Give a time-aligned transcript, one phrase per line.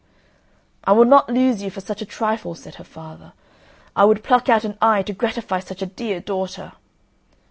[0.83, 3.33] "I will not lose you for such a trifle," said her father;
[3.95, 6.71] "I would pluck out an eye to gratify such a dear daughter!"